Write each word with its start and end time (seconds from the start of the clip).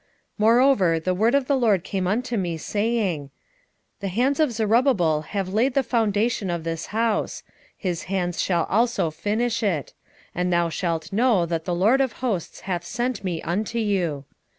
4:8 0.01 0.07
Moreover 0.39 0.99
the 0.99 1.13
word 1.13 1.35
of 1.35 1.45
the 1.45 1.55
LORD 1.55 1.83
came 1.83 2.07
unto 2.07 2.35
me, 2.35 2.57
saying, 2.57 3.25
4:9 3.25 3.29
The 3.99 4.07
hands 4.07 4.39
of 4.39 4.51
Zerubbabel 4.51 5.21
have 5.29 5.53
laid 5.53 5.75
the 5.75 5.83
foundation 5.83 6.49
of 6.49 6.63
this 6.63 6.87
house; 6.87 7.43
his 7.77 8.05
hands 8.05 8.41
shall 8.41 8.63
also 8.63 9.11
finish 9.11 9.61
it; 9.61 9.93
and 10.33 10.51
thou 10.51 10.69
shalt 10.69 11.13
know 11.13 11.45
that 11.45 11.65
the 11.65 11.75
LORD 11.75 12.01
of 12.01 12.13
hosts 12.13 12.61
hath 12.61 12.83
sent 12.83 13.23
me 13.23 13.43
unto 13.43 13.77
you. 13.77 14.25